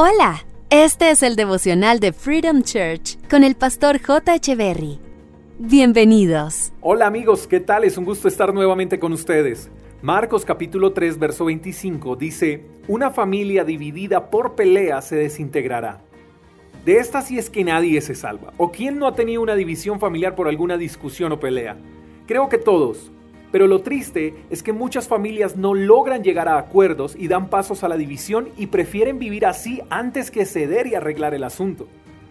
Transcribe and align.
Hola, 0.00 0.44
este 0.70 1.10
es 1.10 1.24
el 1.24 1.34
devocional 1.34 1.98
de 1.98 2.12
Freedom 2.12 2.62
Church 2.62 3.18
con 3.28 3.42
el 3.42 3.56
pastor 3.56 4.00
J. 4.00 4.38
Berry. 4.54 5.00
Bienvenidos. 5.58 6.72
Hola 6.80 7.08
amigos, 7.08 7.48
¿qué 7.48 7.58
tal? 7.58 7.82
Es 7.82 7.98
un 7.98 8.04
gusto 8.04 8.28
estar 8.28 8.54
nuevamente 8.54 9.00
con 9.00 9.12
ustedes. 9.12 9.72
Marcos 10.00 10.44
capítulo 10.44 10.92
3, 10.92 11.18
verso 11.18 11.46
25 11.46 12.14
dice, 12.14 12.64
Una 12.86 13.10
familia 13.10 13.64
dividida 13.64 14.30
por 14.30 14.54
pelea 14.54 15.02
se 15.02 15.16
desintegrará. 15.16 16.00
De 16.84 16.98
esta 16.98 17.20
sí 17.20 17.36
es 17.36 17.50
que 17.50 17.64
nadie 17.64 18.00
se 18.00 18.14
salva. 18.14 18.52
¿O 18.56 18.70
quién 18.70 19.00
no 19.00 19.08
ha 19.08 19.16
tenido 19.16 19.42
una 19.42 19.56
división 19.56 19.98
familiar 19.98 20.36
por 20.36 20.46
alguna 20.46 20.76
discusión 20.76 21.32
o 21.32 21.40
pelea? 21.40 21.76
Creo 22.28 22.48
que 22.48 22.58
todos. 22.58 23.10
Pero 23.50 23.66
lo 23.66 23.80
triste 23.80 24.34
es 24.50 24.62
que 24.62 24.72
muchas 24.72 25.08
familias 25.08 25.56
no 25.56 25.74
logran 25.74 26.22
llegar 26.22 26.48
a 26.48 26.58
acuerdos 26.58 27.16
y 27.18 27.28
dan 27.28 27.48
pasos 27.48 27.82
a 27.82 27.88
la 27.88 27.96
división 27.96 28.50
y 28.58 28.66
prefieren 28.66 29.18
vivir 29.18 29.46
así 29.46 29.80
antes 29.88 30.30
que 30.30 30.44
ceder 30.44 30.86
y 30.86 30.94
arreglar 30.94 31.34
el 31.34 31.44
asunto. 31.44 31.88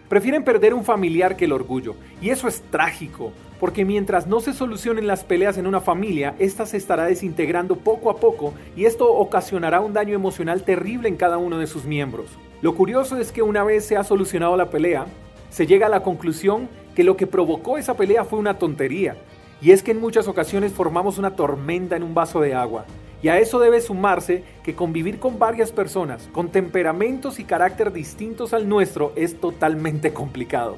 Prefieren 0.08 0.44
perder 0.44 0.74
un 0.74 0.84
familiar 0.84 1.36
que 1.36 1.44
el 1.44 1.52
orgullo. 1.52 1.94
Y 2.22 2.30
eso 2.30 2.48
es 2.48 2.62
trágico, 2.70 3.32
porque 3.60 3.84
mientras 3.84 4.26
no 4.26 4.40
se 4.40 4.54
solucionen 4.54 5.06
las 5.06 5.24
peleas 5.24 5.58
en 5.58 5.66
una 5.66 5.80
familia, 5.80 6.34
ésta 6.38 6.64
se 6.66 6.76
estará 6.76 7.04
desintegrando 7.04 7.76
poco 7.76 8.10
a 8.10 8.16
poco 8.16 8.54
y 8.76 8.86
esto 8.86 9.12
ocasionará 9.12 9.80
un 9.80 9.92
daño 9.92 10.14
emocional 10.14 10.62
terrible 10.62 11.08
en 11.08 11.16
cada 11.16 11.36
uno 11.36 11.58
de 11.58 11.66
sus 11.66 11.84
miembros. 11.84 12.26
Lo 12.62 12.74
curioso 12.74 13.18
es 13.18 13.32
que 13.32 13.42
una 13.42 13.64
vez 13.64 13.84
se 13.84 13.96
ha 13.96 14.04
solucionado 14.04 14.56
la 14.56 14.70
pelea, 14.70 15.06
se 15.50 15.66
llega 15.66 15.86
a 15.86 15.90
la 15.90 16.02
conclusión 16.02 16.68
que 16.94 17.04
lo 17.04 17.16
que 17.16 17.26
provocó 17.26 17.78
esa 17.78 17.94
pelea 17.94 18.24
fue 18.24 18.38
una 18.38 18.58
tontería, 18.58 19.16
y 19.60 19.72
es 19.72 19.82
que 19.82 19.90
en 19.90 20.00
muchas 20.00 20.28
ocasiones 20.28 20.72
formamos 20.72 21.18
una 21.18 21.34
tormenta 21.34 21.96
en 21.96 22.02
un 22.02 22.14
vaso 22.14 22.40
de 22.40 22.54
agua. 22.54 22.84
Y 23.20 23.28
a 23.28 23.38
eso 23.38 23.58
debe 23.58 23.80
sumarse 23.80 24.44
que 24.62 24.76
convivir 24.76 25.18
con 25.18 25.40
varias 25.40 25.72
personas 25.72 26.28
con 26.32 26.50
temperamentos 26.50 27.40
y 27.40 27.44
carácter 27.44 27.92
distintos 27.92 28.54
al 28.54 28.68
nuestro 28.68 29.12
es 29.16 29.40
totalmente 29.40 30.12
complicado. 30.12 30.76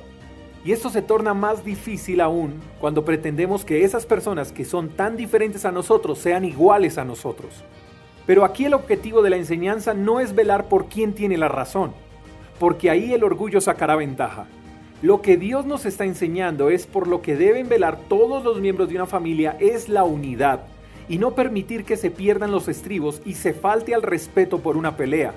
Y 0.64 0.72
esto 0.72 0.88
se 0.90 1.02
torna 1.02 1.34
más 1.34 1.64
difícil 1.64 2.20
aún 2.20 2.60
cuando 2.80 3.04
pretendemos 3.04 3.64
que 3.64 3.84
esas 3.84 4.06
personas 4.06 4.52
que 4.52 4.64
son 4.64 4.90
tan 4.90 5.16
diferentes 5.16 5.64
a 5.64 5.72
nosotros 5.72 6.18
sean 6.18 6.44
iguales 6.44 6.96
a 6.96 7.04
nosotros. 7.04 7.62
Pero 8.26 8.44
aquí 8.44 8.66
el 8.66 8.74
objetivo 8.74 9.22
de 9.22 9.30
la 9.30 9.36
enseñanza 9.36 9.92
no 9.92 10.20
es 10.20 10.34
velar 10.34 10.68
por 10.68 10.86
quién 10.86 11.14
tiene 11.14 11.36
la 11.36 11.48
razón, 11.48 11.92
porque 12.58 12.90
ahí 12.90 13.12
el 13.12 13.24
orgullo 13.24 13.60
sacará 13.60 13.96
ventaja. 13.96 14.46
Lo 15.02 15.22
que 15.22 15.38
Dios 15.38 15.64
nos 15.64 15.86
está 15.86 16.04
enseñando 16.04 16.68
es 16.68 16.86
por 16.86 17.08
lo 17.08 17.22
que 17.22 17.34
deben 17.34 17.70
velar 17.70 17.98
todos 18.08 18.44
los 18.44 18.60
miembros 18.60 18.90
de 18.90 18.96
una 18.96 19.06
familia 19.06 19.56
es 19.58 19.88
la 19.88 20.04
unidad 20.04 20.66
y 21.08 21.16
no 21.16 21.34
permitir 21.34 21.84
que 21.84 21.96
se 21.96 22.10
pierdan 22.10 22.50
los 22.50 22.68
estribos 22.68 23.22
y 23.24 23.32
se 23.32 23.54
falte 23.54 23.94
al 23.94 24.02
respeto 24.02 24.58
por 24.58 24.76
una 24.76 24.98
pelea, 24.98 25.32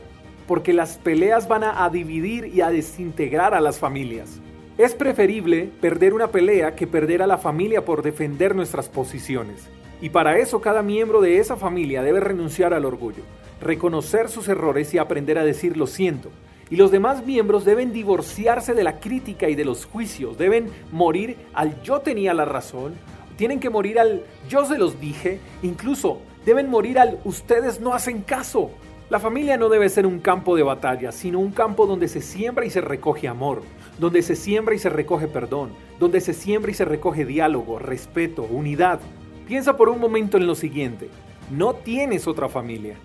porque 0.47 0.73
las 0.73 0.97
peleas 0.97 1.47
van 1.47 1.64
a, 1.64 1.89
dividir 1.89 2.52
y 2.53 2.59
a 2.59 2.72
desintegrar 2.72 3.53
a 3.53 3.61
las 3.61 3.80
familias. 3.80 4.42
Es 4.78 4.95
preferible 4.95 5.70
perder 5.80 6.14
una 6.14 6.27
pelea 6.27 6.75
que 6.75 6.86
perder 6.86 7.22
a 7.22 7.27
la 7.27 7.38
familia 7.38 7.86
por 7.86 8.02
defender 8.03 8.55
nuestras 8.55 8.89
posiciones. 8.89 9.70
Y 10.02 10.09
para 10.09 10.38
eso 10.39 10.59
cada 10.59 10.81
miembro 10.81 11.22
de 11.22 11.38
esa 11.38 11.55
familia 11.55 12.03
debe 12.03 12.20
renunciar 12.20 12.73
al 12.73 12.83
orgullo, 12.83 13.23
reconocer 13.61 14.27
sus 14.27 14.50
errores 14.50 14.94
y 14.94 14.98
aprender 14.98 15.38
a 15.38 15.45
decir 15.45 15.77
lo 15.77 15.88
siento, 15.88 16.31
y 16.74 16.76
los 16.76 16.90
demás 16.90 17.24
miembros 17.24 17.66
deben 17.66 17.94
divorciarse 17.94 18.74
de 18.74 18.84
la 18.84 19.00
crítica 19.00 19.48
y 19.48 19.54
de 19.54 19.64
los 19.64 19.86
juicios, 19.86 20.40
deben 20.40 20.72
morir 20.92 21.38
al 21.54 21.80
yo 21.84 22.00
tenía 22.00 22.34
la 22.34 22.46
razón, 22.46 22.96
tienen 23.36 23.60
que 23.60 23.70
morir 23.70 24.00
al 24.00 24.24
yo 24.50 24.66
se 24.66 24.80
los 24.80 25.00
dije, 25.00 25.40
incluso 25.62 26.22
deben 26.48 26.72
morir 26.72 26.98
al 26.98 27.20
ustedes 27.26 27.80
no 27.80 27.94
hacen 27.94 28.24
caso. 28.24 28.72
La 29.12 29.20
familia 29.20 29.56
no 29.56 29.70
debe 29.70 29.88
ser 29.88 30.08
un 30.08 30.20
campo 30.20 30.56
de 30.56 30.64
batalla, 30.64 31.12
sino 31.12 31.38
un 31.38 31.52
campo 31.52 31.86
donde 31.86 32.08
se 32.08 32.22
siembra 32.22 32.66
y 32.66 32.72
se 32.72 32.82
recoge 32.82 33.28
amor, 33.28 33.62
donde 34.00 34.24
se 34.24 34.36
siembra 34.36 34.74
y 34.74 34.80
se 34.80 34.90
recoge 34.90 35.28
perdón, 35.28 35.74
donde 36.00 36.22
se 36.22 36.33
siembra 36.33 36.72
y 36.72 36.73
se 36.73 36.86
recoge 36.86 37.23
diálogo, 37.23 37.78
respeto, 37.78 38.48
unidad. 38.50 39.00
Piensa 39.48 39.78
por 39.78 39.89
un 39.89 40.00
momento 40.00 40.38
en 40.38 40.48
lo 40.48 40.56
siguiente, 40.56 41.10
no 41.52 41.76
tienes 41.76 42.26
otra 42.26 42.50
familia, 42.50 42.95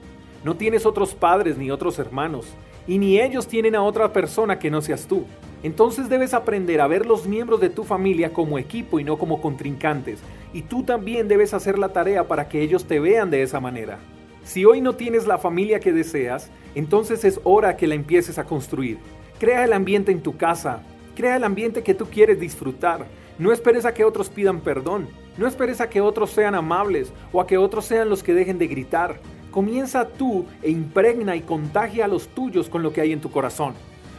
no 0.43 0.57
tienes 0.57 0.87
otros 0.87 1.15
padres 1.15 1.59
ni 1.59 1.71
otros 1.71 1.99
hermanos, 1.99 2.47
y 2.89 2.99
ni 2.99 3.21
ellos 3.21 3.47
tienen 3.47 3.77
a 3.77 3.83
otra 3.83 4.13
persona 4.13 4.59
que 4.59 4.71
no 4.71 4.81
seas 4.81 5.07
tú. 5.07 5.25
Entonces 5.63 6.09
debes 6.09 6.35
aprender 6.35 6.81
a 6.81 6.89
ver 6.89 7.05
los 7.05 7.27
miembros 7.27 7.61
de 7.61 7.69
tu 7.69 7.85
familia 7.85 8.33
como 8.33 8.59
equipo 8.59 8.99
y 8.99 9.05
no 9.05 9.19
como 9.19 9.41
contrincantes, 9.41 10.21
y 10.53 10.63
tú 10.63 10.83
también 10.83 11.29
debes 11.29 11.53
hacer 11.53 11.79
la 11.79 11.91
tarea 11.91 12.27
para 12.27 12.49
que 12.49 12.63
ellos 12.63 12.87
te 12.87 12.99
vean 12.99 13.31
de 13.31 13.43
esa 13.43 13.61
manera. 13.61 13.99
Si 14.45 14.65
hoy 14.65 14.81
no 14.81 14.95
tienes 14.95 15.27
la 15.27 15.37
familia 15.37 15.79
que 15.79 15.93
deseas, 15.93 16.51
entonces 16.75 17.25
es 17.25 17.41
hora 17.45 17.77
que 17.77 17.87
la 17.87 17.95
empieces 17.95 18.39
a 18.39 18.45
construir. 18.45 18.99
Crea 19.39 19.65
el 19.65 19.75
ambiente 19.75 20.11
en 20.11 20.23
tu 20.23 20.37
casa, 20.37 20.83
crea 21.15 21.37
el 21.37 21.45
ambiente 21.45 21.83
que 21.83 21.95
tú 21.95 22.07
quieres 22.07 22.41
disfrutar. 22.41 23.07
No 23.39 23.53
esperes 23.53 23.85
a 23.85 23.93
que 23.93 24.05
otros 24.05 24.31
pidan 24.31 24.61
perdón, 24.61 25.09
no 25.37 25.47
esperes 25.47 25.81
a 25.81 25.91
que 25.91 26.01
otros 26.01 26.31
sean 26.31 26.55
amables 26.55 27.13
o 27.33 27.41
a 27.41 27.47
que 27.47 27.59
otros 27.59 27.85
sean 27.85 28.09
los 28.09 28.23
que 28.23 28.35
dejen 28.35 28.59
de 28.59 28.69
gritar. 28.69 29.21
Comienza 29.59 30.07
tú 30.07 30.47
e 30.63 30.71
impregna 30.71 31.35
y 31.35 31.41
contagia 31.41 32.05
a 32.05 32.09
los 32.09 32.29
tuyos 32.29 32.69
con 32.69 32.81
lo 32.81 32.93
que 32.93 33.01
hay 33.01 33.11
en 33.11 33.21
tu 33.21 33.33
corazón. 33.33 33.75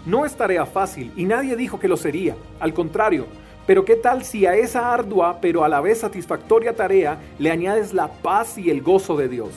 No 0.05 0.25
es 0.25 0.35
tarea 0.35 0.65
fácil 0.65 1.13
y 1.15 1.23
nadie 1.23 1.55
dijo 1.55 1.79
que 1.79 1.87
lo 1.87 1.95
sería, 1.95 2.35
al 2.59 2.73
contrario, 2.73 3.25
pero 3.65 3.85
¿qué 3.85 3.95
tal 3.95 4.25
si 4.25 4.45
a 4.45 4.55
esa 4.55 4.93
ardua 4.93 5.39
pero 5.39 5.63
a 5.63 5.69
la 5.69 5.79
vez 5.79 5.99
satisfactoria 5.99 6.75
tarea 6.75 7.19
le 7.39 7.51
añades 7.51 7.93
la 7.93 8.09
paz 8.09 8.57
y 8.57 8.69
el 8.69 8.81
gozo 8.81 9.15
de 9.15 9.29
Dios? 9.29 9.51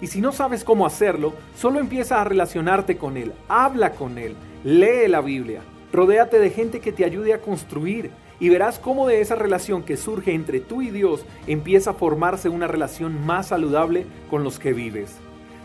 Y 0.00 0.06
si 0.06 0.22
no 0.22 0.32
sabes 0.32 0.64
cómo 0.64 0.86
hacerlo, 0.86 1.34
solo 1.54 1.80
empieza 1.80 2.18
a 2.18 2.24
relacionarte 2.24 2.96
con 2.96 3.18
Él, 3.18 3.34
habla 3.46 3.92
con 3.92 4.16
Él, 4.16 4.36
lee 4.64 5.06
la 5.06 5.20
Biblia, 5.20 5.60
rodéate 5.92 6.38
de 6.38 6.48
gente 6.48 6.80
que 6.80 6.92
te 6.92 7.04
ayude 7.04 7.34
a 7.34 7.42
construir 7.42 8.10
y 8.40 8.48
verás 8.48 8.78
cómo 8.78 9.06
de 9.06 9.20
esa 9.20 9.34
relación 9.34 9.82
que 9.82 9.98
surge 9.98 10.32
entre 10.32 10.60
tú 10.60 10.80
y 10.80 10.88
Dios 10.88 11.26
empieza 11.46 11.90
a 11.90 11.94
formarse 11.94 12.48
una 12.48 12.68
relación 12.68 13.26
más 13.26 13.48
saludable 13.48 14.06
con 14.30 14.42
los 14.42 14.58
que 14.58 14.72
vives. 14.72 15.18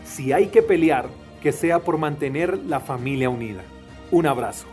Si 0.04 0.32
hay 0.32 0.48
que 0.48 0.62
pelear, 0.62 1.08
que 1.40 1.52
sea 1.52 1.80
por 1.80 1.98
mantener 1.98 2.58
la 2.58 2.80
familia 2.80 3.30
unida. 3.30 3.62
Un 4.10 4.26
abrazo. 4.26 4.66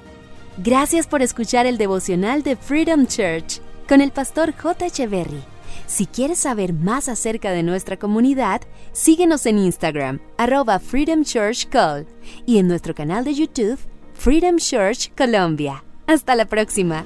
Gracias 0.57 1.07
por 1.07 1.21
escuchar 1.21 1.65
el 1.65 1.77
devocional 1.77 2.43
de 2.43 2.55
Freedom 2.55 3.05
Church 3.07 3.61
con 3.87 4.01
el 4.01 4.11
pastor 4.11 4.53
J. 4.53 4.85
Echeverry. 4.85 5.41
Si 5.87 6.05
quieres 6.05 6.39
saber 6.39 6.73
más 6.73 7.09
acerca 7.09 7.51
de 7.51 7.63
nuestra 7.63 7.97
comunidad, 7.97 8.61
síguenos 8.91 9.45
en 9.45 9.57
Instagram, 9.57 10.19
arroba 10.37 10.79
Freedom 10.79 11.23
Church 11.23 11.67
Call, 11.69 12.05
y 12.45 12.59
en 12.59 12.67
nuestro 12.67 12.93
canal 12.93 13.23
de 13.23 13.33
YouTube, 13.33 13.79
Freedom 14.13 14.57
Church 14.57 15.11
Colombia. 15.15 15.83
Hasta 16.05 16.35
la 16.35 16.45
próxima. 16.45 17.05